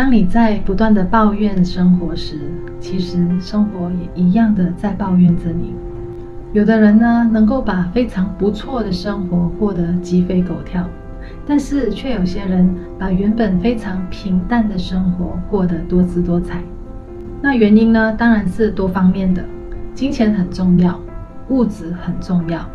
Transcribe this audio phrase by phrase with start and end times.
[0.00, 2.36] 当你在不断的抱怨生活时，
[2.80, 5.74] 其实生活也一样的在抱怨着你。
[6.54, 10.88] 有的人呢，能够把非常不错的生活过得鸡飞狗跳，
[11.46, 12.66] 但是却有些人
[12.98, 16.62] 把原本非常平淡的生活过得多姿多彩。
[17.42, 19.44] 那原因呢，当然是多方面的，
[19.92, 20.98] 金钱很重要，
[21.50, 22.66] 物质很重要，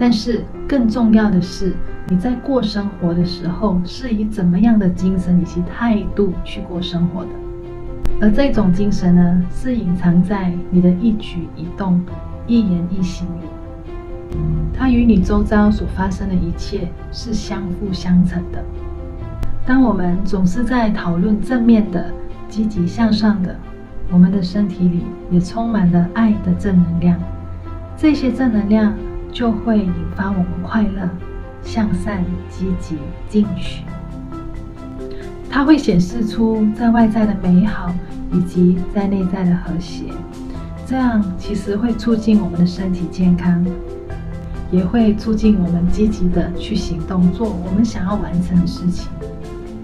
[0.00, 1.74] 但是更重要的是，
[2.08, 7.28] 你在过生活的时候是以怎么样的精神以及态度去过生活的？
[8.18, 12.00] 而这种精神呢，是隐藏在你的一举一动、
[12.46, 14.36] 一言一行里，
[14.72, 18.64] 它与你周遭所发生的一切是相辅相成的。
[19.66, 22.10] 当我们总是在讨论正面的、
[22.48, 23.54] 积极向上的。
[24.12, 27.16] 我们的身体里也充满了爱的正能量，
[27.96, 28.92] 这些正能量
[29.32, 31.08] 就会引发我们快乐、
[31.62, 32.96] 向善、积极、
[33.28, 33.82] 进取。
[35.48, 37.92] 它会显示出在外在的美好，
[38.32, 40.04] 以及在内在的和谐。
[40.86, 43.64] 这样其实会促进我们的身体健康，
[44.70, 49.08] 也会促进我们积极的去行动，做我们想要完成的事情。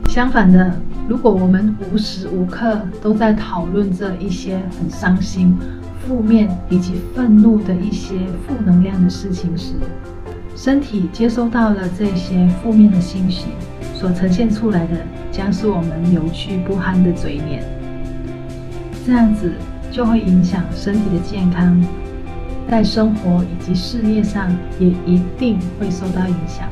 [0.09, 0.75] 相反的，
[1.09, 5.57] 如果我们无时无刻都在讨论这一些很伤心、
[6.01, 9.75] 负面以及愤怒的一些负能量的事情时，
[10.57, 13.47] 身体接收到了这些负面的信息，
[13.95, 14.95] 所呈现出来的
[15.31, 17.62] 将是我们扭曲不堪的嘴脸。
[19.07, 19.53] 这样子
[19.93, 21.81] 就会影响身体的健康，
[22.69, 26.69] 在生活以及事业上也一定会受到影响。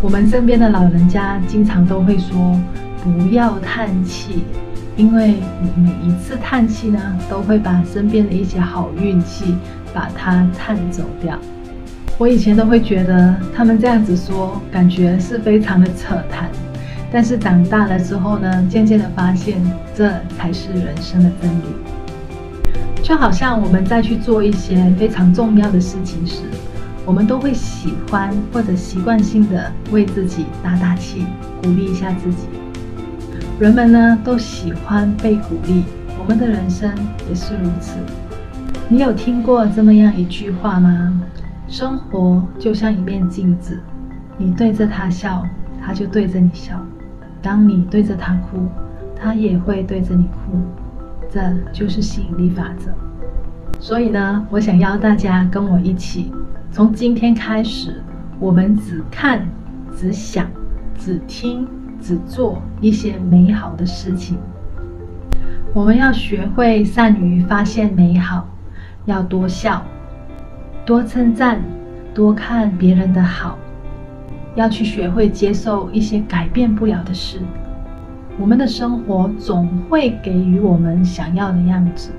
[0.00, 2.56] 我们身边的老人家经常都会说。
[3.02, 4.44] 不要叹气，
[4.96, 9.56] 因为你每一次叹气呢，都会把身边的一些好运气
[9.94, 11.38] 把它叹走掉。
[12.18, 16.50] 我以前都会觉得他们这样子说，感觉是非常的扯淡。
[17.10, 19.56] 但是长大了之后呢，渐渐的发现
[19.94, 21.64] 这才是人生的真理。
[23.02, 26.42] 就好像我们在去做一些非常重要的事情时，
[27.04, 31.24] 我们都会喜欢或者习惯性的为自己打打气，
[31.62, 32.59] 鼓励一下自己。
[33.60, 35.84] 人们呢都喜欢被鼓励，
[36.18, 36.90] 我们的人生
[37.28, 37.98] 也是如此。
[38.88, 41.20] 你有听过这么样一句话吗？
[41.68, 43.78] 生活就像一面镜子，
[44.38, 45.46] 你对着它笑，
[45.78, 46.76] 它就对着你笑；
[47.42, 48.66] 当你对着它哭，
[49.14, 50.58] 它也会对着你哭。
[51.30, 51.38] 这
[51.70, 52.90] 就是吸引力法则。
[53.78, 56.32] 所以呢，我想邀大家跟我一起，
[56.72, 58.02] 从今天开始，
[58.38, 59.46] 我们只看、
[59.94, 60.46] 只想、
[60.98, 61.68] 只听。
[62.00, 64.38] 只做一些美好的事情。
[65.72, 68.48] 我们要学会善于发现美好，
[69.04, 69.82] 要多笑，
[70.84, 71.60] 多称赞，
[72.12, 73.56] 多看别人的好。
[74.56, 77.38] 要去学会接受一些改变不了的事。
[78.36, 82.10] 我们的生活总会给予我们想要的样子。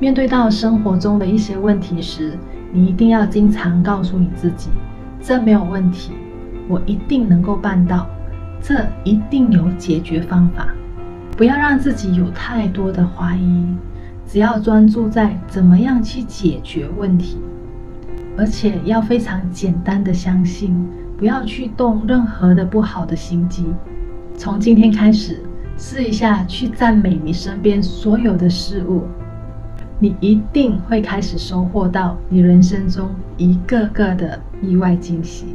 [0.00, 2.36] 面对到生活中的一些问题时，
[2.72, 4.70] 你一定要经常告诉你自己：
[5.20, 6.10] 这没有问题，
[6.68, 8.08] 我一定能够办到。
[8.62, 10.68] 这一定有解决方法，
[11.36, 13.66] 不要让自己有太多的怀疑，
[14.24, 17.38] 只要专注在怎么样去解决问题，
[18.38, 20.72] 而且要非常简单的相信，
[21.18, 23.66] 不要去动任何的不好的心机。
[24.36, 25.42] 从今天开始，
[25.76, 29.02] 试一下去赞美你身边所有的事物，
[29.98, 35.46] 你一定会开始收获到你人生中一个个的意外惊喜。